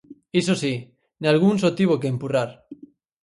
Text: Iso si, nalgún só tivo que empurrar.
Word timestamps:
Iso 0.41 0.53
si, 0.61 0.73
nalgún 1.21 1.55
só 1.61 1.69
tivo 1.79 1.99
que 2.01 2.11
empurrar. 2.13 2.49